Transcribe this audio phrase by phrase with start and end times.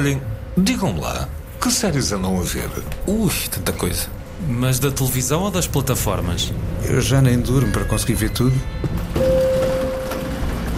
[0.00, 0.18] Olhem,
[0.56, 1.28] digam lá,
[1.60, 2.70] que séries andam a ver?
[3.06, 4.08] Ui, tanta coisa.
[4.48, 6.54] Mas da televisão ou das plataformas?
[6.84, 8.58] Eu já nem durmo para conseguir ver tudo.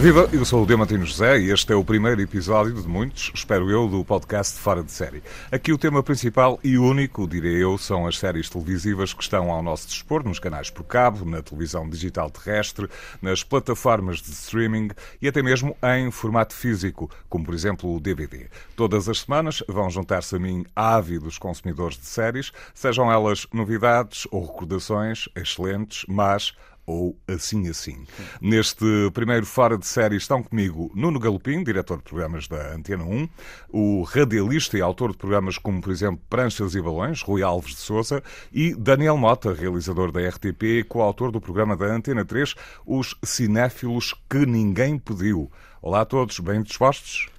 [0.03, 3.71] Viva, eu sou o Diamantino José e este é o primeiro episódio de muitos, espero
[3.71, 5.23] eu, do podcast Fora de Série.
[5.49, 9.63] Aqui o tema principal e único, direi eu, são as séries televisivas que estão ao
[9.63, 12.89] nosso dispor nos canais por cabo, na televisão digital terrestre,
[13.21, 14.89] nas plataformas de streaming
[15.21, 18.49] e até mesmo em formato físico, como por exemplo o DVD.
[18.75, 24.45] Todas as semanas vão juntar-se a mim ávidos consumidores de séries, sejam elas novidades ou
[24.45, 26.53] recordações excelentes, mas
[26.85, 28.05] ou assim assim.
[28.41, 33.29] Neste primeiro Fora de Série estão comigo Nuno Galopim, diretor de programas da Antena 1,
[33.69, 37.81] o radialista e autor de programas como, por exemplo, Pranchas e Balões, Rui Alves de
[37.81, 42.55] Souza, e Daniel Mota, realizador da RTP e coautor do programa da Antena 3,
[42.85, 45.51] Os Cinéfilos que Ninguém Pediu.
[45.81, 47.32] Olá a todos, bem dispostos?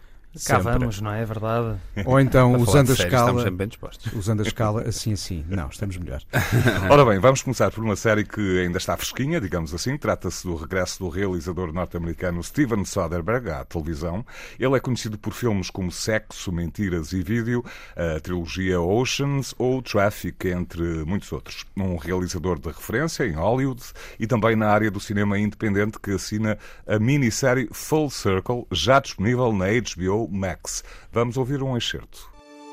[0.46, 1.22] Cá vamos, não é?
[1.22, 1.78] é verdade.
[2.04, 3.30] Ou então, usando a escala.
[3.38, 4.12] Estamos bem dispostos.
[4.12, 5.44] Usando a escala assim, assim.
[5.48, 6.20] Não, estamos melhor.
[6.90, 9.96] Ora bem, vamos começar por uma série que ainda está fresquinha, digamos assim.
[9.96, 14.24] Trata-se do regresso do realizador norte-americano Steven Soderbergh à televisão.
[14.58, 17.64] Ele é conhecido por filmes como Sexo, Mentiras e Vídeo,
[17.96, 21.64] a trilogia Oceans ou Traffic, entre muitos outros.
[21.76, 23.82] Um realizador de referência em Hollywood
[24.18, 29.52] e também na área do cinema independente que assina a minissérie Full Circle, já disponível
[29.52, 30.82] na HBO Max.
[31.12, 32.18] Vamos ouvir um excerto.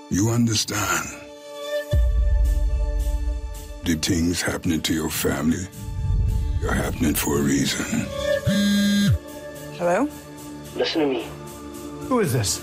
[0.10, 1.08] You understand?
[3.84, 5.68] The things happening to your family,
[6.68, 8.06] are happening for a reason.
[9.78, 10.08] Hello?
[10.76, 11.26] Listen to me.
[12.08, 12.62] Who is this?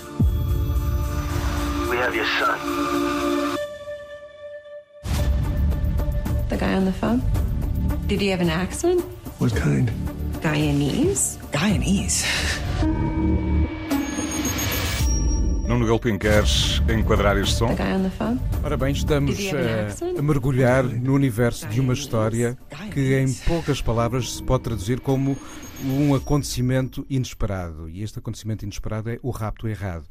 [1.89, 3.57] We have your son.
[6.49, 7.21] The guy on the phone?
[8.07, 9.01] Did he have an accent?
[9.39, 9.91] What kind?
[10.41, 11.37] Guyanese?
[11.51, 13.08] Guyanese.
[15.69, 17.75] Nuno Galpim, queres enquadrar este som?
[18.63, 22.57] Ora bem, estamos a, a mergulhar no universo de uma história
[22.91, 25.37] que, em poucas palavras, se pode traduzir como
[25.85, 27.87] um acontecimento inesperado.
[27.87, 30.07] E este acontecimento inesperado é o rapto errado.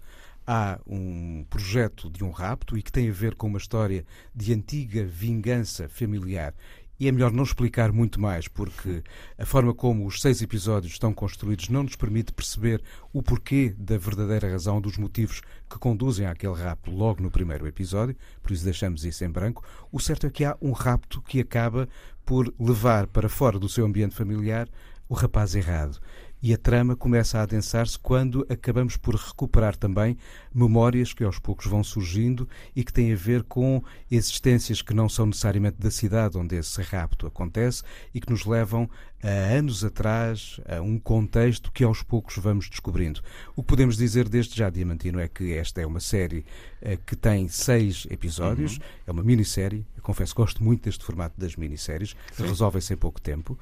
[0.47, 4.55] Há um projeto de um rapto e que tem a ver com uma história de
[4.55, 6.55] antiga vingança familiar.
[7.01, 9.03] E é melhor não explicar muito mais, porque
[9.39, 12.83] a forma como os seis episódios estão construídos não nos permite perceber
[13.13, 18.17] o porquê da verdadeira razão dos motivos que conduzem àquele rapto logo no primeiro episódio,
[18.43, 19.65] por isso deixamos isso em branco.
[19.93, 21.89] O certo é que há um rapto que acaba
[22.25, 24.69] por levar para fora do seu ambiente familiar
[25.09, 25.99] o rapaz errado.
[26.41, 30.17] E a trama começa a adensar-se quando acabamos por recuperar também
[30.55, 35.09] memórias que aos poucos vão surgindo e que têm a ver com existências que não
[35.09, 37.83] são necessariamente da cidade onde esse rapto acontece
[38.15, 38.89] e que nos levam
[39.23, 43.21] a anos atrás, a um contexto que aos poucos vamos descobrindo.
[43.57, 46.45] O que podemos dizer desde já, Diamantino, é que esta é uma série
[46.81, 48.83] eh, que tem seis episódios, Uhum.
[49.09, 49.85] é uma minissérie.
[49.97, 53.59] Eu confesso que gosto muito deste formato das minisséries, resolvem-se em pouco tempo.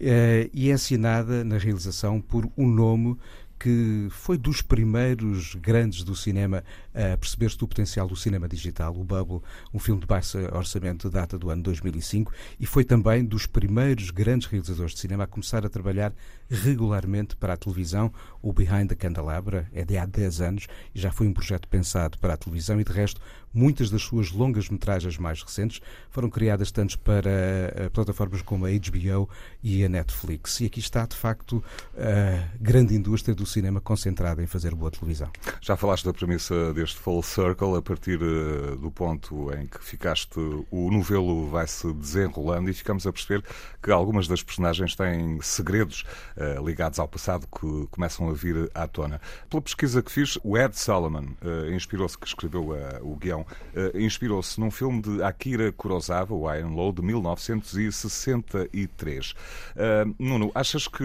[0.00, 3.16] Eh, e é assinada na realização por um nome
[3.58, 6.62] que foi dos primeiros grandes do cinema
[6.96, 9.42] a perceber-se do potencial do cinema digital, o Bubble,
[9.72, 14.48] um filme de baixo orçamento, data do ano 2005, e foi também dos primeiros grandes
[14.48, 16.14] realizadores de cinema a começar a trabalhar
[16.48, 18.12] regularmente para a televisão.
[18.40, 22.18] O Behind the Candelabra é de há 10 anos e já foi um projeto pensado
[22.18, 23.20] para a televisão e, de resto,
[23.52, 25.80] muitas das suas longas metragens mais recentes
[26.10, 29.28] foram criadas tanto para eh, plataformas como a HBO
[29.62, 30.60] e a Netflix.
[30.60, 31.64] E aqui está, de facto,
[31.96, 35.30] a grande indústria do cinema concentrada em fazer boa televisão.
[35.60, 40.38] Já falaste da premissa deste Full Circle, a partir eh, do ponto em que ficaste,
[40.70, 43.42] o novelo vai-se desenrolando e ficamos a perceber
[43.82, 46.04] que algumas das personagens têm segredos
[46.36, 49.18] eh, ligados ao passado que começam a vir à tona.
[49.48, 53.46] Pela pesquisa que fiz, o Ed Solomon eh, inspirou-se, que escreveu o guião,
[53.94, 59.34] inspirou-se num filme de Akira Kurosawa, o Iron Low, de 1963.
[59.76, 61.04] Eh, Nuno, achas que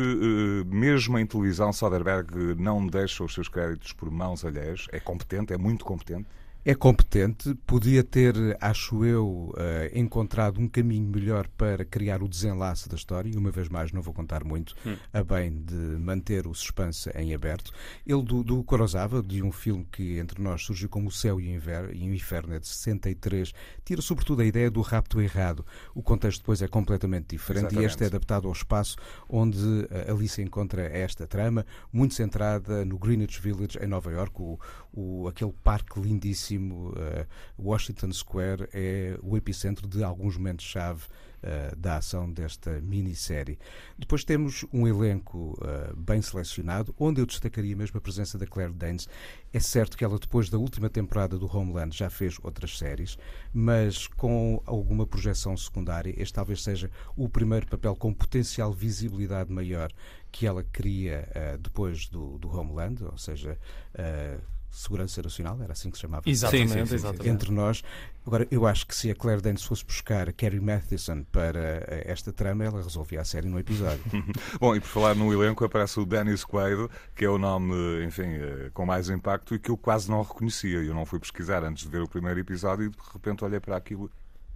[0.66, 4.88] mesmo em televisão Soderbergh não deixa os seus créditos por mãos alheias?
[4.91, 6.28] É competente, é muito competente?
[6.63, 12.87] É competente, podia ter, acho eu, eh, encontrado um caminho melhor para criar o desenlace
[12.87, 14.75] da história, e uma vez mais não vou contar muito,
[15.11, 17.72] a bem de manter o suspense em aberto.
[18.05, 21.47] Ele, do, do Kurosawa, de um filme que entre nós surgiu como O Céu e
[21.58, 23.53] o e Inferno, é de 63,
[23.84, 25.66] tira sobretudo a ideia do rapto errado.
[25.96, 28.05] O contexto depois é completamente diferente e este é Exatamente.
[28.17, 28.97] adaptado ao espaço
[29.28, 29.57] onde
[29.90, 34.59] eh, ali se encontra esta trama, muito centrada no Greenwich Village, em Nova York, o,
[34.93, 36.90] o- aquele parque lindíssimo belíssimo.
[36.90, 37.26] Uh,
[37.58, 43.58] Washington Square é o epicentro de alguns momentos-chave uh, da ação desta minissérie.
[43.98, 48.74] Depois temos um elenco uh, bem selecionado, onde eu destacaria mesmo a presença da Claire
[48.74, 49.08] Danes.
[49.53, 53.18] É certo que ela, depois da última temporada do Homeland, já fez outras séries,
[53.53, 59.92] mas com alguma projeção secundária, este talvez seja o primeiro papel com potencial visibilidade maior
[60.32, 63.59] que ela cria uh, depois do, do, Homeland, ou seja,
[63.96, 66.23] uh, Segurança Nacional, era assim que se chamava.
[66.26, 67.29] Exatamente, sim, sim, sim, exatamente.
[67.29, 67.84] Entre nós.
[68.26, 72.03] Agora, eu acho que se a Claire Danes fosse buscar a Carrie Matheson para eh,
[72.06, 74.03] esta trama, ela resolvia a série no episódio.
[74.59, 78.29] Bom, e por falar no elenco, aparece o Dennis Quaid, que é o nome, enfim,
[78.73, 80.79] com mais impacto e que eu quase não reconhecia.
[80.79, 83.76] Eu não fui pesquisar antes de ver o primeiro episódio e de repente olhei para
[83.76, 84.09] aquilo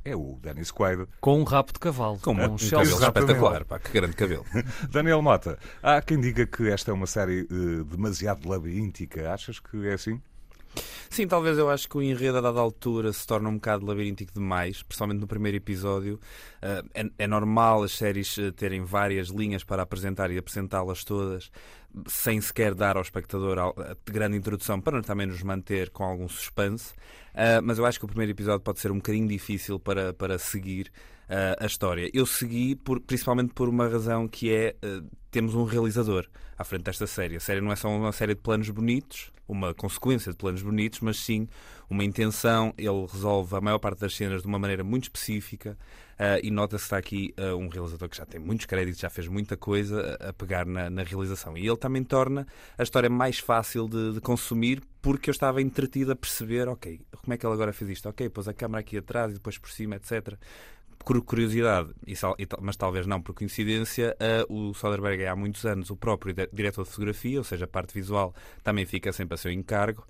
[0.05, 1.07] é o Dennis Quaid.
[1.19, 2.19] Com um rabo de cavalo.
[2.19, 4.45] Com um, um cabelo espetacular, pá, que grande cabelo.
[4.89, 9.33] Daniel Mota, há quem diga que esta é uma série uh, demasiado labiríntica.
[9.33, 10.21] Achas que é assim?
[11.09, 14.33] Sim, talvez eu acho que o enredo a dada altura se torna um bocado labiríntico
[14.33, 16.15] demais, principalmente no primeiro episódio.
[16.61, 21.51] Uh, é, é, normal as séries eh, terem várias linhas para apresentar e apresentá-las todas
[22.07, 23.73] sem sequer dar ao espectador a
[24.05, 26.93] grande introdução para também nos manter com algum suspense.
[27.33, 30.37] Uh, mas eu acho que o primeiro episódio pode ser um bocadinho difícil para, para
[30.37, 30.91] seguir
[31.29, 32.09] uh, a história.
[32.13, 36.27] Eu segui por, principalmente por uma razão que é uh, temos um realizador
[36.57, 37.35] à frente desta série.
[37.35, 41.01] A série não é só uma série de planos bonitos, uma consequência de planos bonitos,
[41.01, 41.47] mas sim
[41.89, 42.73] uma intenção.
[42.77, 45.77] Ele resolve a maior parte das cenas de uma maneira muito específica.
[46.15, 49.09] Uh, e nota-se que está aqui uh, um realizador que já tem muitos créditos, já
[49.09, 51.57] fez muita coisa a, pegar na, na, realização.
[51.57, 56.13] E ele também torna a história mais fácil de, de, consumir porque eu estava entretido
[56.13, 58.07] a perceber, ok, como é que ele agora fez isto?
[58.07, 60.37] Ok, pôs a câmera aqui atrás e depois por cima, etc
[60.99, 61.89] por curiosidade,
[62.61, 64.15] mas talvez não por coincidência,
[64.49, 67.93] o Soderbergh é há muitos anos o próprio diretor de fotografia, ou seja, a parte
[67.93, 68.33] visual
[68.63, 70.05] também fica sempre a seu encargo.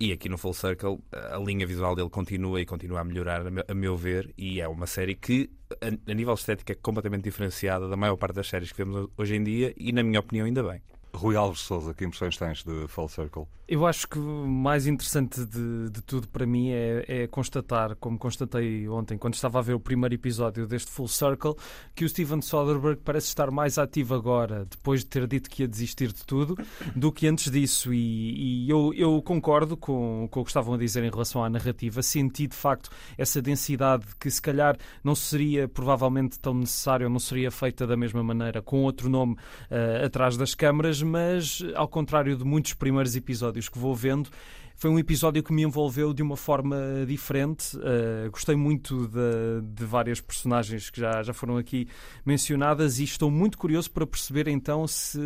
[0.00, 3.74] E aqui no Full Circle a linha visual dele continua e continua a melhorar, a
[3.74, 5.48] meu ver, e é uma série que,
[5.80, 9.44] a nível estético, é completamente diferenciada da maior parte das séries que vemos hoje em
[9.44, 10.82] dia e, na minha opinião, ainda bem.
[11.14, 13.46] Rui Alves Souza, que impressões tens de Full Circle?
[13.68, 18.16] Eu acho que o mais interessante de, de tudo para mim é, é, constatar, como
[18.16, 21.56] constatei ontem, quando estava a ver o primeiro episódio deste Full Circle,
[21.92, 25.68] que o Steven Soderbergh parece estar mais ativo agora, depois de ter dito que ia
[25.68, 26.56] desistir de tudo,
[26.94, 27.92] do que antes disso.
[27.92, 31.50] E, e eu, eu, concordo com, com o que estavam a dizer em relação à
[31.50, 32.00] narrativa.
[32.04, 37.18] Senti, de facto, essa densidade que se calhar não seria provavelmente tão necessária ou não
[37.18, 42.36] seria feita da mesma maneira com outro nome uh, atrás das câmaras, mas ao contrário
[42.36, 44.30] de muitos primeiros episódios episódios que vou vendo,
[44.78, 46.76] foi um episódio que me envolveu de uma forma
[47.06, 47.74] diferente.
[47.78, 51.88] Uh, gostei muito de, de, várias personagens que já, já foram aqui
[52.26, 55.18] mencionadas e estou muito curioso para perceber então se,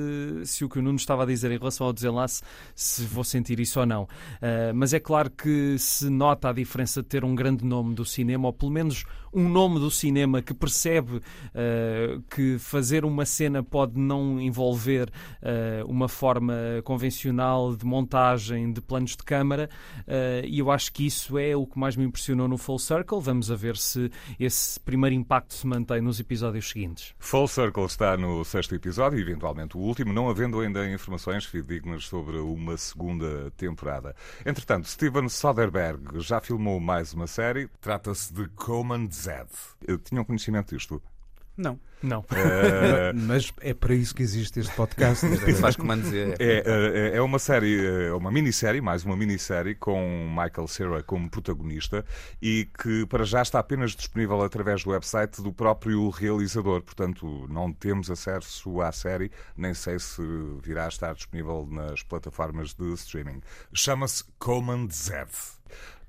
[0.45, 2.43] se o que o Nuno estava a dizer em relação ao desenlace,
[2.77, 4.05] se vou sentir isso ou não.
[4.05, 8.05] Uh, mas é claro que se nota a diferença de ter um grande nome do
[8.05, 13.63] cinema, ou pelo menos um nome do cinema que percebe uh, que fazer uma cena
[13.63, 16.55] pode não envolver uh, uma forma
[16.85, 19.69] convencional de montagem de planos de câmara
[20.01, 23.21] uh, e eu acho que isso é o que mais me impressionou no Full Circle.
[23.21, 27.15] Vamos a ver se esse primeiro impacto se mantém nos episódios seguintes.
[27.19, 32.39] Full Circle está no sexto episódio, eventualmente o último, não havendo ainda informações fidedignas sobre
[32.39, 34.15] uma segunda temporada.
[34.45, 37.69] Entretanto, Steven Soderbergh já filmou mais uma série.
[37.81, 39.47] Trata-se de Command Z.
[39.87, 41.03] Eu tinha um conhecimento disto?
[41.61, 41.79] Não.
[42.03, 42.25] Não.
[42.31, 43.13] É...
[43.15, 45.27] Mas é para isso que existe este podcast.
[45.27, 46.11] Isso faz comandos.
[46.13, 51.29] É, é, é uma série, é uma minissérie, mais uma minissérie, com Michael Cera como
[51.29, 52.05] protagonista
[52.41, 56.81] e que para já está apenas disponível através do website do próprio realizador.
[56.83, 60.23] Portanto, não temos acesso à série, nem sei se
[60.63, 63.43] virá a estar disponível nas plataformas de streaming.
[63.75, 65.60] Chama-se Command Z.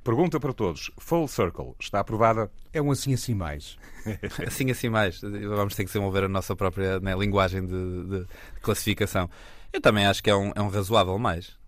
[0.03, 2.51] Pergunta para todos: Full Circle está aprovada?
[2.73, 3.77] É um assim assim mais.
[4.45, 5.21] assim assim mais.
[5.21, 8.25] Vamos ter que desenvolver a nossa própria né, linguagem de, de,
[8.61, 9.29] classificação.
[9.71, 11.59] Eu também acho que é um, é um razoável mais.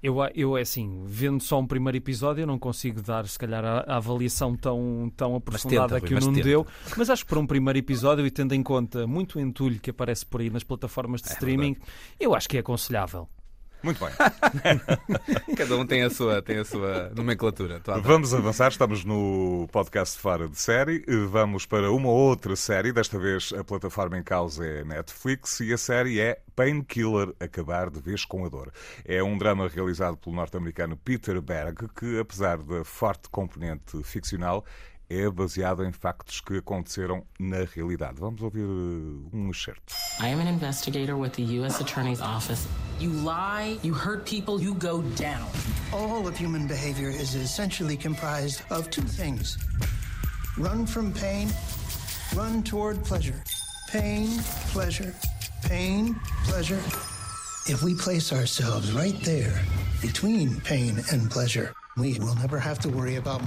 [0.00, 3.64] Eu, eu, é assim, vendo só um primeiro episódio, eu não consigo dar, se calhar,
[3.64, 6.64] a, a avaliação tão, tão aprofundada tenta, que o Nuno deu.
[6.96, 10.24] Mas acho que para um primeiro episódio, e tendo em conta muito entulho que aparece
[10.24, 11.92] por aí nas plataformas de é streaming, verdade.
[12.20, 13.28] eu acho que é aconselhável.
[13.82, 14.12] Muito bem.
[15.56, 17.80] Cada um tem a sua, tem a sua nomenclatura.
[18.02, 21.04] Vamos avançar, estamos no podcast Fora de Série.
[21.28, 25.78] Vamos para uma outra série, desta vez a plataforma em causa é Netflix e a
[25.78, 28.72] série é Painkiller Acabar de Vez com a Dor.
[29.04, 34.64] É um drama realizado pelo norte-americano Peter Berg, que apesar da forte componente ficcional,
[35.10, 38.20] é baseado em factos que aconteceram na realidade.
[38.20, 39.94] Vamos ouvir um excerto.
[40.20, 42.66] I am an investigator with the US Attorney's Office.
[43.00, 45.48] You lie, you hurt people, you go down.
[45.92, 49.56] All of human behavior is essentially comprised of two things
[50.58, 51.48] run from pain,
[52.34, 53.42] run toward pleasure.
[53.88, 54.28] Pain,
[54.72, 55.14] pleasure,
[55.62, 56.80] pain, pleasure.
[57.66, 59.60] If we place ourselves right there
[60.02, 61.72] between pain and pleasure,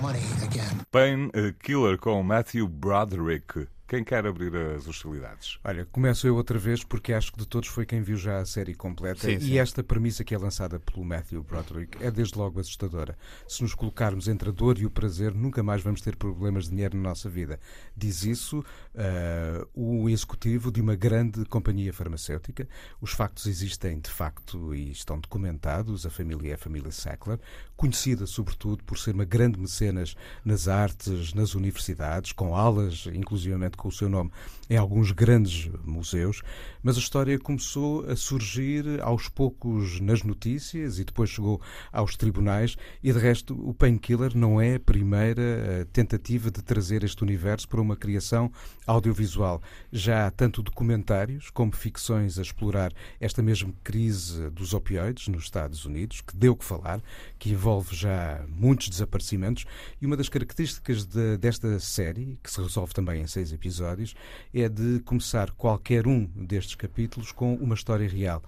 [0.01, 0.85] money again.
[0.91, 1.31] Pain
[1.63, 3.67] Killer com Matthew Broderick.
[3.91, 5.59] Quem quer abrir as hostilidades?
[5.65, 8.45] Olha, começo eu outra vez porque acho que de todos foi quem viu já a
[8.45, 9.57] série completa sim, e sim.
[9.59, 13.17] esta premissa que é lançada pelo Matthew Broderick é desde logo assustadora.
[13.45, 16.69] Se nos colocarmos entre a dor e o prazer, nunca mais vamos ter problemas de
[16.69, 17.59] dinheiro na nossa vida.
[17.93, 22.69] Diz isso uh, o executivo de uma grande companhia farmacêutica.
[23.01, 26.05] Os factos existem de facto e estão documentados.
[26.05, 27.41] A família é a família Sackler,
[27.75, 33.87] conhecida sobretudo por ser uma grande mecenas nas artes, nas universidades, com aulas, inclusivamente com
[33.87, 34.29] o seu nome
[34.69, 36.43] em alguns grandes museus,
[36.83, 41.59] mas a história começou a surgir aos poucos nas notícias e depois chegou
[41.91, 47.03] aos tribunais e de resto o Painkiller não é a primeira eh, tentativa de trazer
[47.03, 48.51] este universo para uma criação
[48.85, 49.61] audiovisual.
[49.91, 55.85] Já há tanto documentários como ficções a explorar esta mesma crise dos opioides nos Estados
[55.85, 57.01] Unidos, que deu que falar,
[57.39, 59.65] que envolve já muitos desaparecimentos
[59.99, 64.13] e uma das características de, desta série, que se resolve também em seis episódios, episódios
[64.53, 68.43] é de começar qualquer um destes capítulos com uma história real.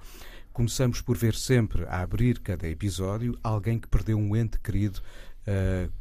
[0.52, 5.00] Começamos por ver sempre, a abrir cada episódio, alguém que perdeu um ente querido
[5.48, 5.92] uh,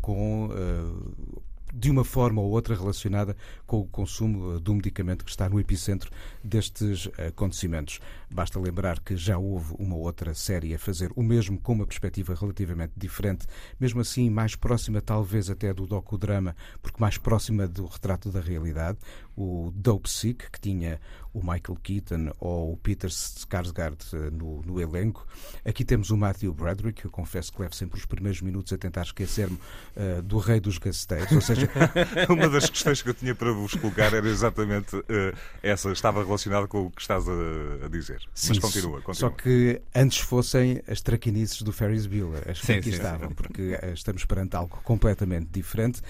[0.00, 0.46] com.
[0.46, 1.42] Uh,
[1.74, 3.34] de uma forma ou outra relacionada
[3.72, 6.10] com o consumo do medicamento que está no epicentro
[6.44, 8.00] destes acontecimentos.
[8.30, 12.34] Basta lembrar que já houve uma outra série a fazer o mesmo com uma perspectiva
[12.34, 13.46] relativamente diferente,
[13.80, 18.98] mesmo assim mais próxima talvez até do docudrama, porque mais próxima do retrato da realidade,
[19.34, 21.00] o Dope Sick, que tinha
[21.32, 25.26] o Michael Keaton ou o Peter Skarsgård no, no elenco.
[25.64, 29.02] Aqui temos o Matthew Broderick, eu confesso que levo sempre os primeiros minutos a tentar
[29.02, 29.56] esquecer-me
[29.96, 31.70] uh, do rei dos gasteiros, ou seja...
[32.28, 35.02] Uma das questões que eu tinha para vos colocar era exatamente uh,
[35.62, 38.20] essa, estava relacionada com o que estás a, a dizer.
[38.34, 39.14] Sim, Mas continua, continua.
[39.14, 43.92] Só que antes fossem as traquinices do Ferris Bueller, as que aqui estavam, porque uh,
[43.94, 46.02] estamos perante algo completamente diferente.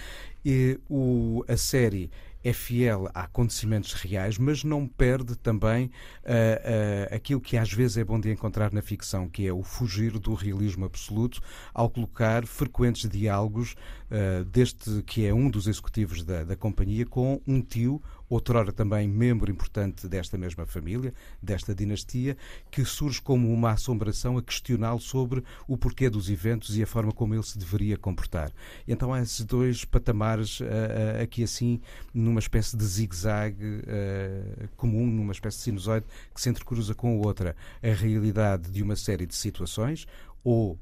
[0.44, 2.10] E o, a série
[2.44, 7.96] é fiel a acontecimentos reais, mas não perde também uh, uh, aquilo que às vezes
[7.96, 11.40] é bom de encontrar na ficção, que é o fugir do realismo absoluto,
[11.72, 13.74] ao colocar frequentes diálogos
[14.10, 18.02] uh, deste que é um dos executivos da, da companhia com um tio
[18.34, 22.36] outrora também membro importante desta mesma família, desta dinastia,
[22.70, 27.12] que surge como uma assombração a questioná-lo sobre o porquê dos eventos e a forma
[27.12, 28.52] como ele se deveria comportar.
[28.86, 30.64] Então há esses dois patamares uh,
[31.22, 31.80] aqui assim,
[32.12, 37.26] numa espécie de zigue-zague uh, comum, numa espécie de sinusoide que se entrecruza com a
[37.26, 37.56] outra.
[37.82, 40.06] A realidade de uma série de situações,
[40.44, 40.78] ou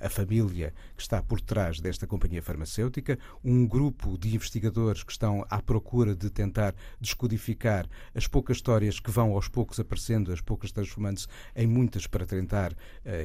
[0.00, 5.44] a, família que está por trás desta companhia farmacêutica, um grupo de investigadores que estão
[5.48, 10.72] à procura de tentar descodificar as poucas histórias que vão aos poucos aparecendo, as poucas
[10.72, 12.76] transformando-se em muitas para tentar uh,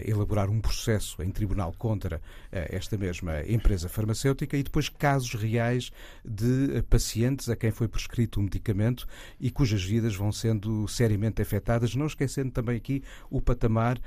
[0.06, 5.92] elaborar um processo em tribunal contra uh, esta mesma empresa farmacêutica e depois casos reais
[6.24, 9.08] de uh, pacientes a quem foi prescrito um medicamento
[9.40, 14.00] e cujas vidas vão sendo seriamente afetadas, não esquecendo também aqui o patamar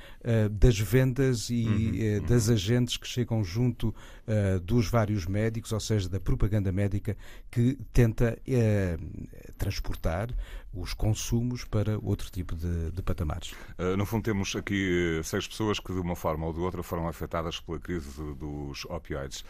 [0.50, 5.80] das vendas e uhum, uh, das agentes que chegam junto uh, dos vários médicos, ou
[5.80, 7.16] seja, da propaganda médica
[7.50, 10.30] que tenta uh, transportar
[10.74, 13.52] os consumos para outro tipo de, de patamares.
[13.98, 17.60] no fundo, temos aqui seis pessoas que, de uma forma ou de outra, foram afetadas
[17.60, 19.44] pela crise dos opioides.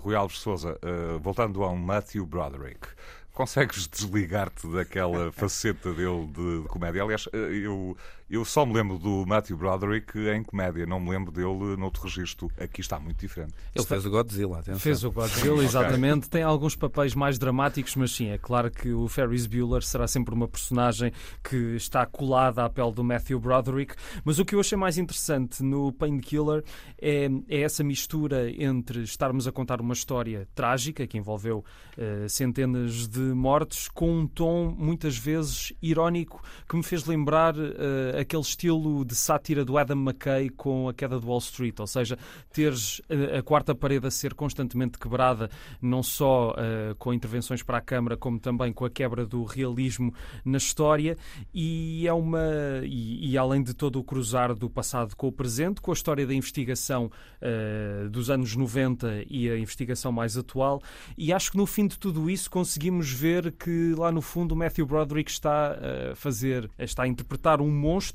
[0.00, 0.76] Rui Alves Souza,
[1.22, 2.88] voltando ao Matthew Broderick,
[3.36, 7.02] consegues desligar-te daquela faceta dele de, de, comédia?
[7.02, 7.96] Aliás, eu,
[8.28, 12.50] eu só me lembro do Matthew Broderick em comédia, não me lembro dele noutro registro.
[12.58, 13.54] Aqui está muito diferente.
[13.72, 14.80] Ele fez o Godzilla, atenção.
[14.80, 16.26] Fez o Godzilla, exatamente.
[16.26, 16.30] okay.
[16.30, 20.34] Tem alguns papéis mais dramáticos, mas sim, é claro que o Ferris Bueller será sempre
[20.34, 23.94] uma personagem que está colada à pele do Matthew Broderick.
[24.24, 26.64] Mas o que eu achei mais interessante no Painkiller
[27.00, 31.64] é, é essa mistura entre estarmos a contar uma história trágica que envolveu
[31.96, 38.15] uh, centenas de mortes com um tom muitas vezes irónico que me fez lembrar uh,
[38.20, 42.18] aquele estilo de sátira do Adam McKay com a queda do Wall Street, ou seja,
[42.52, 47.78] teres uh, a quarta parede a ser constantemente quebrada, não só uh, com intervenções para
[47.78, 50.12] a Câmara, como também com a quebra do realismo
[50.44, 51.16] na história,
[51.54, 52.40] e é uma
[52.84, 56.26] e, e além de todo o cruzar do passado com o presente, com a história
[56.26, 57.10] da investigação
[58.10, 60.82] dos anos 90 e a investigação mais atual,
[61.16, 64.56] e acho que no fim de tudo isso conseguimos ver que lá no fundo o
[64.56, 65.76] Matthew Broderick está
[66.12, 68.05] a fazer, está a interpretar um monstro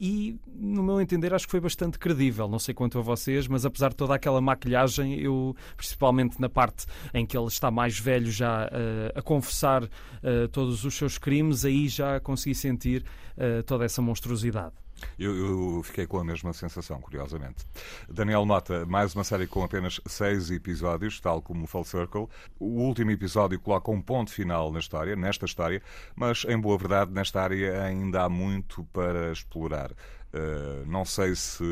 [0.00, 2.48] e, no meu entender, acho que foi bastante credível.
[2.48, 6.86] Não sei quanto a vocês, mas apesar de toda aquela maquilhagem, eu, principalmente na parte
[7.12, 11.64] em que ele está mais velho já uh, a confessar uh, todos os seus crimes,
[11.64, 13.04] aí já consegui sentir
[13.36, 14.85] uh, toda essa monstruosidade.
[15.18, 17.64] Eu, eu, fiquei com a mesma sensação, curiosamente.
[18.08, 22.28] Daniel Mota, mais uma série com apenas seis episódios, tal como Full Circle.
[22.58, 25.82] O último episódio coloca um ponto final na história, nesta história,
[26.14, 29.92] mas, em boa verdade, nesta área ainda há muito para explorar.
[29.92, 31.62] Uh, não sei se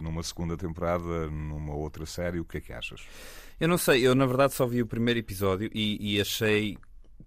[0.00, 3.00] numa segunda temporada, numa outra série, o que é que achas?
[3.58, 6.76] Eu não sei, eu na verdade só vi o primeiro episódio e, e achei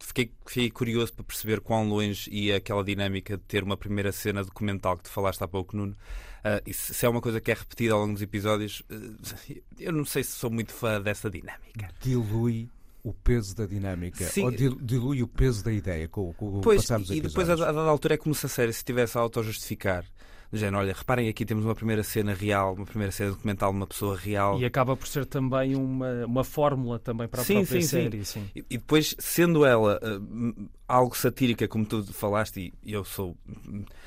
[0.06, 4.44] fiquei, fiquei curioso para perceber quão longe ia aquela dinâmica de ter uma primeira cena
[4.44, 5.96] documental que tu falaste há pouco, Nuno.
[6.44, 9.94] Uh, se, se é uma coisa que é repetida ao longo dos episódios, uh, eu
[9.94, 11.90] não sei se sou muito fã dessa dinâmica.
[12.02, 12.70] Dilui
[13.02, 14.46] o peso da dinâmica Sim.
[14.46, 18.14] ou dilui o peso da ideia com, com pois, E depois, a, a dada altura,
[18.14, 20.06] é como se a série se estivesse a auto-justificar
[20.54, 23.78] do género, olha, reparem aqui temos uma primeira cena real, uma primeira cena documental de
[23.78, 24.60] uma pessoa real.
[24.60, 28.24] E acaba por ser também uma, uma fórmula também para a sim, própria sim, série.
[28.24, 28.48] Sim.
[28.56, 33.36] E, e, depois, sendo ela uh, algo satírica, como tu falaste, e eu sou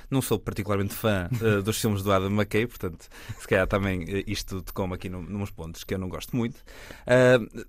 [0.09, 4.23] não sou particularmente fã uh, dos filmes do Adam McKay, portanto, se calhar também uh,
[4.25, 6.62] isto tocou-me aqui num, nos pontos que eu não gosto muito.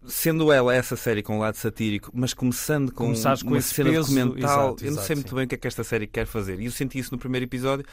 [0.06, 4.14] sendo ela essa série com um lado satírico, mas começando com Começares uma cena peso,
[4.14, 6.60] documental, exato, eu não sei muito bem o que é que esta série quer fazer.
[6.60, 7.84] E eu senti isso no primeiro episódio,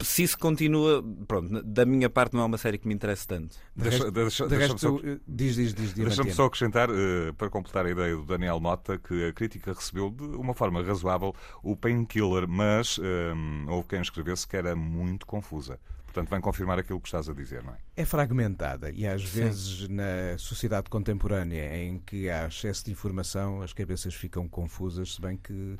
[0.00, 3.56] se isso continua, pronto, da minha parte não é uma série que me interessa tanto.
[3.74, 7.90] Deixa, deixa, de deixa só, diz, diz, diz, Deixa-me só acrescentar, uh, para completar a
[7.90, 12.98] ideia do Daniel Mota, que a crítica recebeu de uma forma razoável o Painkiller, mas
[12.98, 13.02] uh,
[13.68, 15.78] houve quem escrevesse que era muito confusa.
[16.04, 17.76] Portanto, vem confirmar aquilo que estás a dizer, não é?
[17.94, 19.40] É fragmentada e às Sim.
[19.40, 25.20] vezes na sociedade contemporânea em que há excesso de informação as cabeças ficam confusas, se
[25.20, 25.78] bem que uh,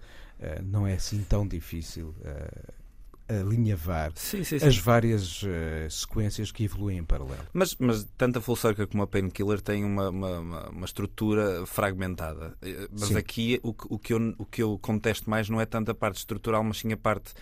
[0.62, 2.14] não é assim tão difícil.
[2.20, 2.85] Uh,
[3.28, 4.66] alinhavar sim, sim, sim.
[4.66, 7.44] as várias uh, sequências que evoluem em paralelo.
[7.52, 11.66] Mas, mas tanto a Full Circle como a Painkiller têm uma, uma, uma, uma, estrutura
[11.66, 12.56] fragmentada.
[12.62, 15.90] Eh, mas aqui o, o, que eu, o que eu contesto mais não é tanto
[15.90, 17.34] a parte estrutural, mas sim a parte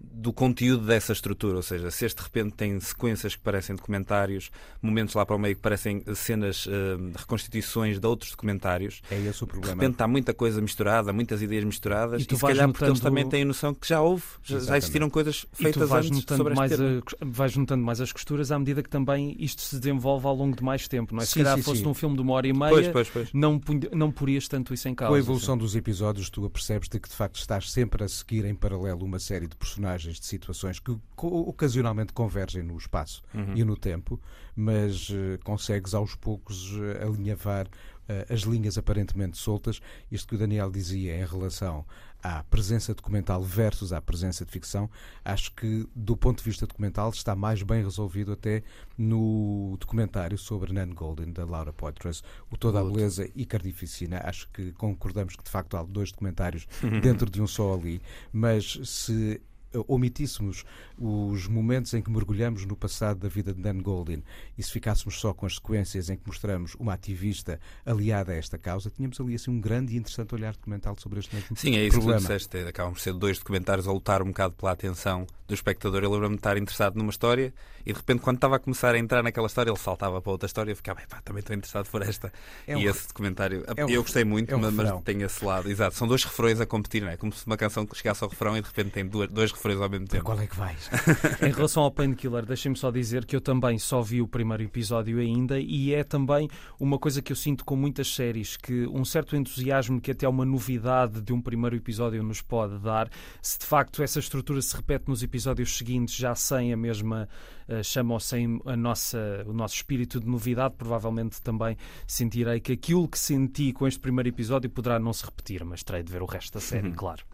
[0.00, 1.56] do conteúdo dessa estrutura.
[1.56, 5.38] Ou seja, se este de repente tem sequências que parecem documentários, momentos lá para o
[5.38, 6.70] meio que parecem cenas, uh,
[7.16, 9.02] reconstituições de outros documentários.
[9.10, 9.74] É esse o problema.
[9.74, 12.72] De repente está muita coisa misturada, muitas ideias misturadas, e, tu e se calhar notando...
[12.72, 15.88] porque eles também têm noção que já houve, já, já existiram coisas feitas e tu
[15.88, 16.76] vais antes notando sobre mais a,
[17.22, 20.62] Vais juntando mais as costuras à medida que também isto se desenvolve ao longo de
[20.62, 21.26] mais tempo, não é?
[21.26, 21.84] Sim, se calhar sim, fosse sim.
[21.84, 23.32] num filme de uma hora e meia, pois, pois, pois.
[23.32, 23.60] Não,
[23.92, 25.10] não porias tanto isso em causa.
[25.10, 25.64] Com a evolução assim.
[25.64, 29.18] dos episódios, tu apercebes de que de facto estás sempre a seguir em paralelo uma
[29.18, 33.54] série de personagens, de situações que ocasionalmente convergem no espaço uhum.
[33.54, 34.20] e no tempo,
[34.54, 39.80] mas uh, consegues aos poucos uh, alinhavar uh, as linhas aparentemente soltas.
[40.10, 41.84] Isto que o Daniel dizia em relação
[42.22, 44.90] à presença documental versus à presença de ficção,
[45.24, 48.62] acho que do ponto de vista documental está mais bem resolvido até
[48.96, 54.20] no documentário sobre Nan Golden, da Laura Poitras, o Toda a Beleza e Cardificina.
[54.24, 56.66] Acho que concordamos que de facto há dois documentários
[57.02, 59.40] dentro de um só ali, mas se
[59.86, 60.64] omitíssemos
[60.98, 64.22] os momentos em que mergulhamos no passado da vida de Dan Goldin
[64.58, 68.58] e se ficássemos só com as sequências em que mostramos uma ativista aliada a esta
[68.58, 71.84] causa, tínhamos ali assim um grande e interessante olhar documental sobre este mesmo Sim, é
[71.84, 72.20] isso problema.
[72.20, 72.56] que tu disseste.
[72.68, 76.02] Acabam por ser dois documentários a lutar um bocado pela atenção do espectador.
[76.02, 77.52] Eu lembro-me de estar interessado numa história
[77.84, 80.46] e de repente, quando estava a começar a entrar naquela história, ele saltava para outra
[80.46, 82.32] história e ficava, também estou interessado por esta.
[82.66, 85.22] É um, e esse documentário, é um, eu gostei muito, é um mas, mas, tem
[85.22, 85.70] esse lado.
[85.70, 87.16] Exato, são dois refrões a competir, não é?
[87.16, 89.90] Como se uma canção chegasse ao refrão e de repente tem dois, dois refrões ao
[89.90, 90.24] mesmo tempo.
[90.24, 90.90] Qual é que vais?
[91.42, 95.18] em relação ao Painkiller, deixem-me só dizer que eu também só vi o primeiro episódio
[95.18, 99.36] ainda e é também uma coisa que eu sinto com muitas séries, que um certo
[99.36, 103.10] entusiasmo que até uma novidade de um primeiro episódio nos pode dar,
[103.42, 107.28] se de facto essa estrutura se repete nos episódios seguintes, já sem a mesma
[107.68, 112.72] uh, chama ou sem a nossa, o nosso espírito de novidade, provavelmente também sentirei que
[112.72, 116.22] aquilo que senti com este primeiro episódio poderá não se repetir, mas terei de ver
[116.22, 116.94] o resto da série, uhum.
[116.94, 117.24] claro.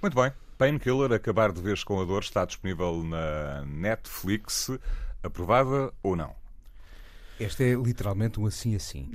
[0.00, 0.43] Muito bem.
[0.56, 4.70] Painkiller, Acabar de Vez com a Dor, está disponível na Netflix.
[5.22, 6.34] Aprovada ou não?
[7.38, 9.10] Este é literalmente um assim assim.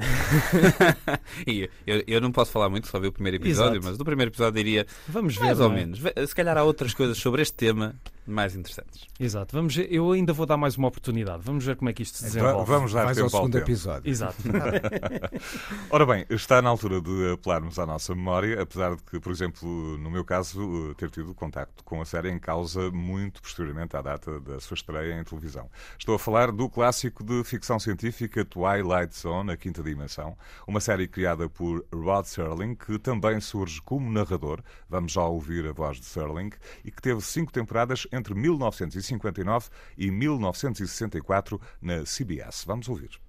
[1.87, 3.85] eu, eu, não posso falar muito, só vi o primeiro episódio, Exato.
[3.85, 5.75] mas do primeiro episódio diria Vamos ver, mais ou é?
[5.75, 5.99] menos.
[6.27, 7.95] Se calhar há outras coisas sobre este tema
[8.29, 9.07] mais interessantes.
[9.19, 9.55] Exato.
[9.55, 11.43] Vamos, eu ainda vou dar mais uma oportunidade.
[11.43, 12.69] Vamos ver como é que isto se desenvolve.
[12.69, 13.65] Vamos dar Vais tempo ao segundo tempo.
[13.65, 14.09] episódio.
[14.09, 14.35] Exato.
[15.89, 19.97] Ora bem, está na altura de apelarmos à nossa memória, apesar de que, por exemplo,
[19.97, 24.39] no meu caso, ter tido contacto com a série em causa muito posteriormente à data
[24.39, 25.69] da sua estreia em televisão.
[25.97, 30.37] Estou a falar do clássico de ficção científica Twilight Zone, a quinta dimensão,
[30.67, 35.71] uma série criada por Rod Serling, que também surge como narrador, vamos já ouvir a
[35.71, 36.51] voz de Serling,
[36.83, 42.63] e que teve cinco temporadas entre 1959 e 1964 na CBS.
[42.65, 43.19] Vamos ouvir.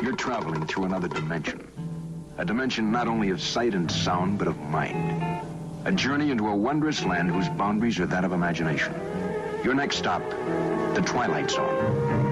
[0.00, 1.66] You're traveling through another dimension.
[2.38, 5.42] A dimension not only of sight and sound, but of mind.
[5.84, 8.94] A journey into a wondrous land whose boundaries are that of imagination.
[9.64, 10.22] Your next stop,
[10.94, 12.27] the Twilight Zone.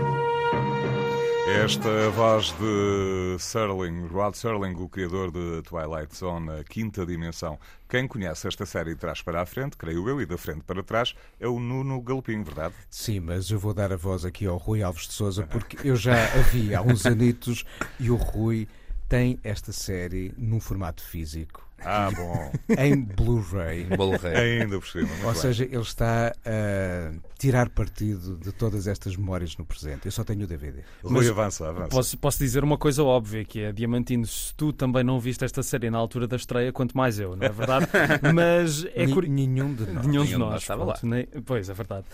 [1.47, 7.07] Esta é a voz de Serling, Rod Serling, o criador de Twilight Zone, a quinta
[7.07, 7.57] dimensão.
[7.89, 10.83] Quem conhece esta série de trás para a frente, creio eu, e da frente para
[10.83, 12.75] trás, é o Nuno Galopim, verdade?
[12.91, 15.95] Sim, mas eu vou dar a voz aqui ao Rui Alves de Souza, porque eu
[15.95, 17.65] já a vi há uns anitos
[18.01, 18.67] e o Rui
[19.09, 21.65] tem esta série num formato físico.
[21.85, 22.53] Ah, bom.
[22.79, 23.85] Em Blu-ray.
[23.85, 24.63] Blu-ray.
[24.63, 25.09] Ainda por cima.
[25.25, 30.07] Ou seja, ele está a tirar partido de todas estas memórias no presente.
[30.07, 30.81] Eu só tenho o DVD.
[31.03, 31.89] Rui, avança, avança.
[31.89, 35.63] Posso, posso dizer uma coisa óbvia, que é, Diamantino, se tu também não viste esta
[35.63, 37.87] série na altura da estreia, quanto mais eu, não é verdade?
[38.35, 39.29] Mas é curi...
[39.29, 40.07] Nenhum de nós.
[40.07, 40.63] Nenhum de nós.
[40.63, 40.99] Estava lá.
[41.03, 41.27] Nem...
[41.45, 42.07] Pois, é verdade.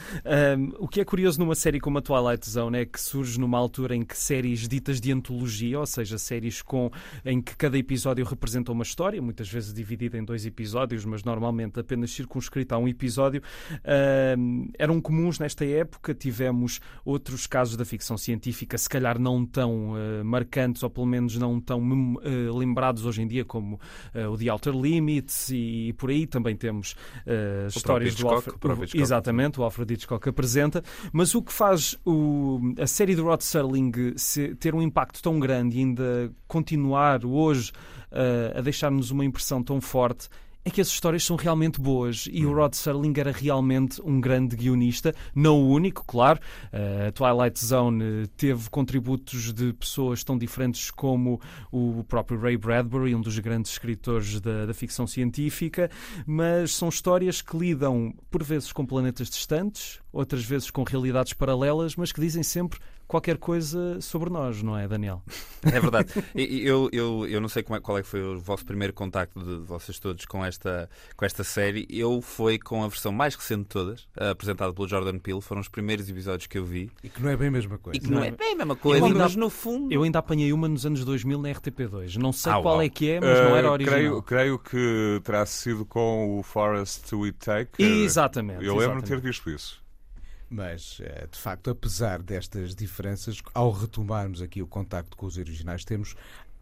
[0.58, 3.58] Um, o que é curioso numa série como a Twilight Zone é que surge numa
[3.58, 6.90] altura em que séries ditas de antologia, ou seja, séries com,
[7.24, 11.78] em que cada episódio representa uma história, muitas vezes dividida em dois episódios, mas normalmente
[11.78, 13.42] apenas circunscrita a um episódio,
[13.78, 16.14] uh, eram comuns nesta época.
[16.14, 21.36] Tivemos outros casos da ficção científica, se calhar não tão uh, marcantes, ou pelo menos
[21.36, 23.80] não tão uh, lembrados hoje em dia, como
[24.30, 26.94] o The Outer Limits, e, e por aí também temos
[27.74, 28.56] histórias do Alfred.
[28.94, 30.82] Exatamente, o Alfred Hitchcock apresenta.
[31.12, 35.38] Mas o que faz o, a série de Rod Serling se, ter um impacto tão
[35.38, 37.72] grande e ainda continuar hoje
[38.12, 40.28] uh, a deixar-nos uma impressão tão forte
[40.64, 44.54] é que as histórias são realmente boas e o Rod Serling era realmente um grande
[44.54, 46.38] guionista, não o único, claro.
[46.72, 53.14] A uh, Twilight Zone teve contributos de pessoas tão diferentes como o próprio Ray Bradbury,
[53.14, 55.90] um dos grandes escritores da, da ficção científica,
[56.24, 61.96] mas são histórias que lidam por vezes com planetas distantes, outras vezes com realidades paralelas,
[61.96, 62.78] mas que dizem sempre
[63.12, 65.22] qualquer coisa sobre nós, não é, Daniel?
[65.64, 66.08] É verdade.
[66.34, 69.56] eu, eu, eu não sei é, qual é que foi o vosso primeiro contacto de
[69.66, 71.86] vocês todos com esta, com esta série.
[71.90, 75.42] Eu fui com a versão mais recente de todas, apresentada pelo Jordan Peele.
[75.42, 76.90] Foram os primeiros episódios que eu vi.
[77.04, 77.98] E que não é bem a mesma coisa.
[77.98, 79.92] E que não, não é bem a mesma coisa, ainda, mas no fundo...
[79.92, 82.16] Eu ainda apanhei uma nos anos 2000 na RTP2.
[82.16, 82.82] Não sei ah, qual uau.
[82.82, 83.98] é que é, mas uh, não era original.
[83.98, 87.82] Creio, creio que terá sido com o Forest We Take.
[87.82, 88.64] Exatamente.
[88.64, 89.81] Eu lembro de ter visto isso.
[90.52, 95.82] Mas, eh, de facto, apesar destas diferenças, ao retomarmos aqui o contacto com os originais,
[95.82, 96.14] temos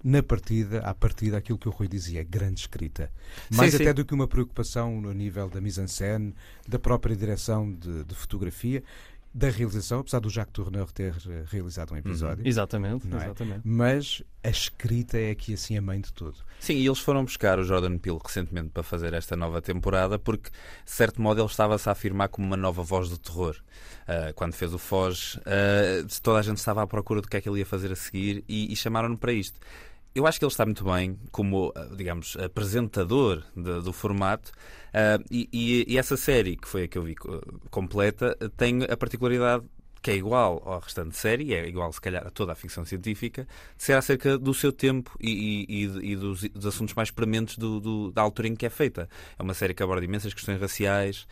[0.02, 3.10] na partida, à partida, aquilo que o Rui dizia, grande escrita.
[3.50, 3.94] Mais sim, até sim.
[3.94, 6.32] do que uma preocupação no nível da mise-en-scène,
[6.68, 8.84] da própria direção de, de, fotografia,
[9.32, 12.42] da realização, apesar do Jacques Tourneur ter eh, realizado um episódio.
[12.42, 12.48] Uhum.
[12.48, 13.16] Exatamente, é?
[13.16, 13.60] exatamente.
[13.64, 16.36] Mas a escrita é aqui assim a mãe de tudo.
[16.58, 20.50] Sim, e eles foram buscar o Jordan Peele recentemente para fazer esta nova temporada, porque,
[20.84, 23.56] de certo modo, ele estava-se a afirmar como uma nova voz do terror.
[24.02, 27.40] Uh, quando fez o Foz, uh, toda a gente estava à procura do que é
[27.40, 29.60] que ele ia fazer a seguir e, e chamaram-no para isto.
[30.14, 34.50] Eu acho que ele está muito bem como, ah, digamos, apresentador de, do formato
[34.88, 37.14] uh, e, e, e, essa série, que foi a que eu vi
[37.70, 39.64] completa, tem a particularidade
[40.02, 43.46] que é igual ao restante série, é igual se calhar a toda a ficção científica,
[43.76, 47.80] de ser acerca do seu tempo e, e, e dos, dos, assuntos mais prementes do,
[47.80, 49.08] do, da altura em que é feita.
[49.38, 51.26] É uma série que aborda imensas questões raciais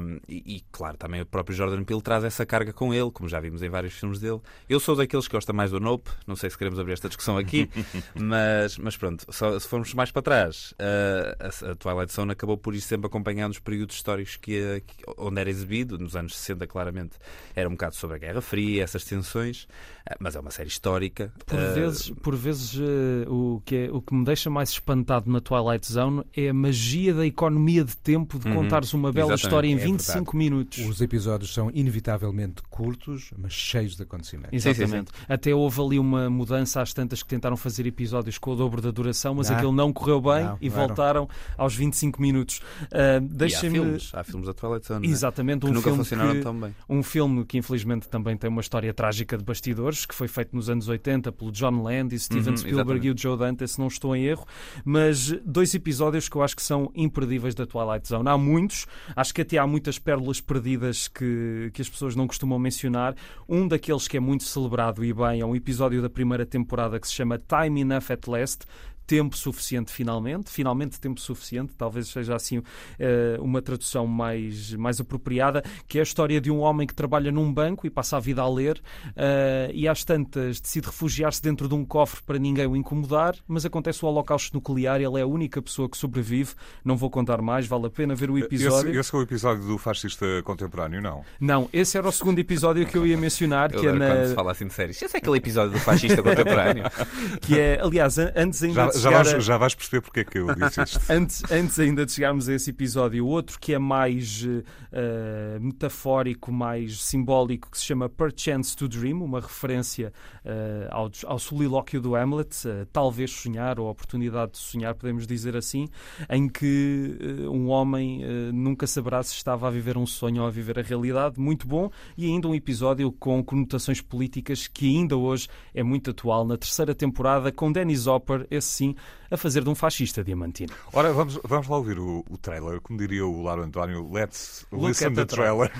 [0.00, 3.28] um, e, e, claro, também o próprio Jordan Peele traz essa carga com ele, como
[3.28, 4.40] já vimos em vários filmes dele.
[4.68, 7.36] Eu sou daqueles que gosta mais do Nope, não sei se queremos abrir esta discussão
[7.36, 7.68] aqui,
[8.16, 12.56] mas, mas pronto, só, se formos mais para trás, uh, a, a, Twilight Zone acabou
[12.56, 16.66] por ir sempre acompanhando os períodos históricos que, que, onde era exibido, nos anos 60
[16.66, 17.16] claramente
[17.54, 19.66] era um bocado sobre a Guerra Fria, essas tensões,
[20.08, 21.32] eh, mas é uma série histórica.
[21.46, 21.74] Por uh...
[21.74, 25.90] vezes, por vezes uh, o, que é, o que me deixa mais espantado na Twilight
[25.90, 28.54] Zone é a magia da economia de tempo de uhum.
[28.54, 29.44] contares uma bela Exatamente.
[29.44, 30.78] história em é 25 minutos.
[30.78, 34.52] Os episódios são inevitavelmente curtos, mas cheios de acontecimentos.
[34.52, 35.10] Exatamente.
[35.10, 35.32] Sim, sim, sim.
[35.32, 38.90] Até houve ali uma mudança às tantas que tentaram fazer episódios com o dobro da
[38.90, 42.58] duração, mas não, aquilo não correu bem não, e voltaram aos 25 minutos.
[42.84, 45.08] Uh, e há filmes, há filmes da Twilight Zone.
[45.08, 46.74] Exatamente, um que nunca filme funcionaram que, tão bem.
[46.88, 50.54] Um filme que infelizmente infelizmente também tem uma história trágica de bastidores, que foi feito
[50.54, 53.06] nos anos 80 pelo John Landis, Steven uhum, Spielberg exatamente.
[53.06, 54.46] e o Joe Dante, se não estou em erro.
[54.84, 58.28] Mas dois episódios que eu acho que são imperdíveis da Twilight Zone.
[58.28, 62.58] Há muitos, acho que até há muitas pérolas perdidas que, que as pessoas não costumam
[62.58, 63.14] mencionar.
[63.48, 67.08] Um daqueles que é muito celebrado e bem é um episódio da primeira temporada que
[67.08, 68.66] se chama Time Enough at Last
[69.08, 72.62] tempo suficiente finalmente, finalmente tempo suficiente, talvez seja assim
[72.98, 77.32] eh, uma tradução mais, mais apropriada, que é a história de um homem que trabalha
[77.32, 81.66] num banco e passa a vida a ler uh, e às tantas decide refugiar-se dentro
[81.66, 85.22] de um cofre para ninguém o incomodar, mas acontece o holocausto nuclear e ele é
[85.22, 86.52] a única pessoa que sobrevive.
[86.84, 88.90] Não vou contar mais, vale a pena ver o episódio.
[88.90, 91.24] Esse, esse é o episódio do fascista contemporâneo, não?
[91.40, 93.72] Não, esse era o segundo episódio que eu ia mencionar.
[93.72, 94.06] Eu que é na...
[94.06, 95.00] quando se fala assim de séries.
[95.00, 96.84] Esse é aquele episódio do fascista contemporâneo.
[97.40, 100.54] que é, aliás, antes ainda já, já, vais, já vais perceber porque é que eu
[100.54, 101.00] disse isto.
[101.10, 107.02] antes, antes ainda de chegarmos a esse episódio, outro que é mais uh, metafórico, mais
[107.02, 110.12] simbólico, que se chama Perchance to Dream, uma referência
[110.44, 115.26] uh, ao, ao solilóquio do Hamlet, uh, talvez sonhar, ou a oportunidade de sonhar, podemos
[115.26, 115.88] dizer assim,
[116.28, 117.18] em que
[117.50, 121.40] um homem nunca saberá se estava a viver um sonho ou a viver a realidade.
[121.40, 121.90] Muito bom.
[122.16, 126.94] E ainda um episódio com conotações políticas que ainda hoje é muito atual, na terceira
[126.94, 128.87] temporada, com Dennis Hopper, esse sim,
[129.30, 130.72] a fazer de um fascista diamantino.
[130.92, 132.80] Ora, vamos, vamos lá ouvir o, o trailer.
[132.80, 135.70] Como diria o Laro António, let's Look listen to the trailer.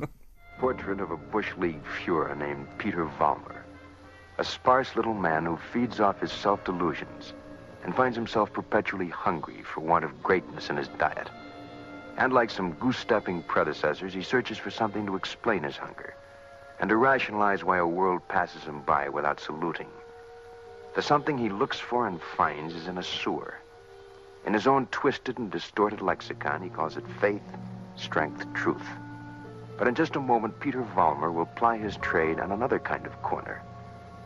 [0.58, 3.62] Portrait of a Bush League Fuhrer named Peter Vollmer.
[4.38, 7.34] A sparse little man who feeds off his self-delusions
[7.84, 11.28] and finds himself perpetually hungry for want of greatness in his diet.
[12.16, 16.14] And like some goose-stepping predecessors, he searches for something to explain his hunger
[16.82, 19.86] and to rationalize why a world passes him by without saluting.
[20.94, 23.54] The something he looks for and finds is in a sewer.
[24.44, 27.42] In his own twisted and distorted lexicon, he calls it faith,
[27.96, 28.86] strength, truth.
[29.78, 33.22] But in just a moment, Peter Vollmer will ply his trade on another kind of
[33.22, 33.62] corner,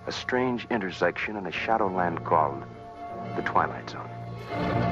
[0.07, 2.65] a strange intersection in a shadowland called
[3.37, 4.16] the Twilight Zone.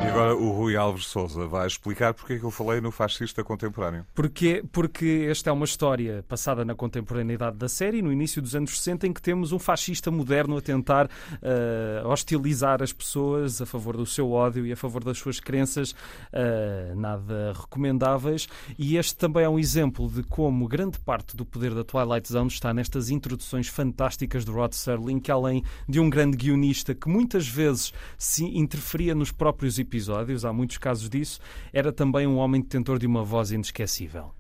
[0.05, 3.43] E agora o Rui Alves Souza vai explicar porque é que eu falei no fascista
[3.43, 4.05] contemporâneo.
[4.15, 8.79] Porque, porque esta é uma história passada na contemporaneidade da série, no início dos anos
[8.79, 13.97] 60, em que temos um fascista moderno a tentar uh, hostilizar as pessoas a favor
[13.97, 18.47] do seu ódio e a favor das suas crenças uh, nada recomendáveis.
[18.79, 22.49] E este também é um exemplo de como grande parte do poder da Twilight Zone
[22.49, 27.49] está nestas introduções fantásticas de Rod Serling, que além de um grande guionista que muitas
[27.49, 31.41] vezes se interferia nos próprios episódios, há muitos casos disso,
[31.73, 34.33] era também um homem detentor de uma voz inesquecível.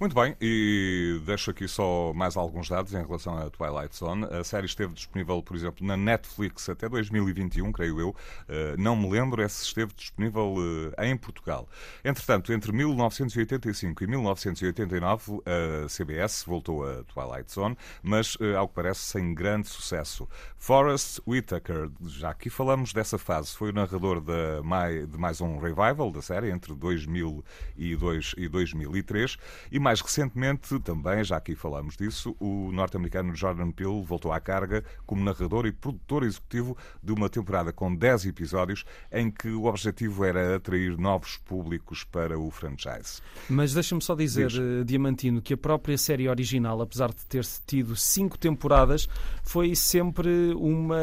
[0.00, 4.24] Muito bem, e deixo aqui só mais alguns dados em relação à Twilight Zone.
[4.24, 8.08] A série esteve disponível, por exemplo, na Netflix até 2021, creio eu.
[8.08, 11.68] Uh, não me lembro é se esteve disponível uh, em Portugal.
[12.04, 18.74] Entretanto, entre 1985 e 1989, a CBS voltou a Twilight Zone, mas, uh, ao que
[18.74, 20.28] parece, sem grande sucesso.
[20.58, 26.10] Forrest Whitaker, já aqui falamos dessa fase, foi o narrador de, de mais um revival
[26.10, 29.36] da série entre 2002 e 2003
[29.70, 34.82] e mais recentemente, também, já aqui falamos disso, o norte-americano Jordan Peele voltou à carga
[35.04, 40.24] como narrador e produtor executivo de uma temporada com 10 episódios em que o objetivo
[40.24, 43.20] era atrair novos públicos para o franchise.
[43.46, 44.58] Mas deixa-me só dizer, Diz.
[44.58, 49.06] Eh, Diamantino, que a própria série original, apesar de ter tido cinco temporadas,
[49.42, 50.96] foi sempre uma,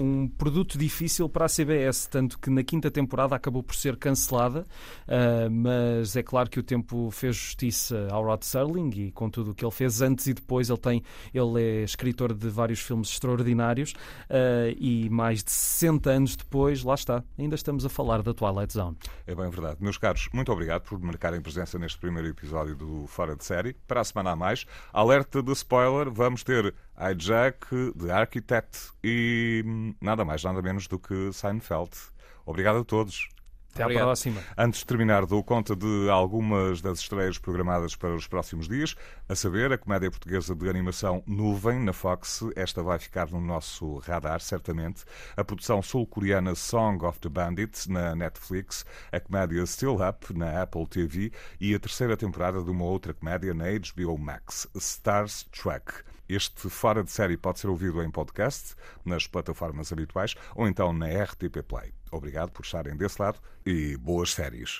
[0.00, 4.60] um produto difícil para a CBS, tanto que na quinta temporada acabou por ser cancelada,
[5.08, 9.52] uh, mas é claro que o tempo fez justiça ao Rod Serling e com tudo
[9.52, 10.68] o que ele fez antes e depois.
[10.68, 16.36] Ele, tem, ele é escritor de vários filmes extraordinários uh, e mais de 60 anos
[16.36, 18.96] depois, lá está, ainda estamos a falar da Twilight Zone.
[19.26, 19.78] É bem verdade.
[19.80, 23.74] Meus caros, muito obrigado por marcarem presença neste primeiro episódio do Fora de Série.
[23.86, 29.94] Para a semana a mais, alerta de spoiler, vamos ter Hijack, The Architect e hum,
[30.00, 31.90] nada mais, nada menos do que Seinfeld.
[32.44, 33.28] Obrigado a todos.
[33.78, 34.02] Até Obrigado.
[34.02, 34.42] à próxima.
[34.56, 38.96] Antes de terminar, dou conta de algumas das estreias programadas para os próximos dias,
[39.28, 42.44] a saber, a comédia portuguesa de animação Nuvem, na Fox.
[42.56, 45.04] Esta vai ficar no nosso radar, certamente.
[45.36, 48.84] A produção sul-coreana Song of the Bandits, na Netflix.
[49.12, 51.32] A comédia Still Up, na Apple TV.
[51.60, 56.02] E a terceira temporada de uma outra comédia na HBO Max, Stars Trek.
[56.28, 61.06] Este Fora de Série pode ser ouvido em podcast, nas plataformas habituais ou então na
[61.06, 61.97] RTP Play.
[62.10, 64.76] Obrigado por estarem desse lado e boas séries.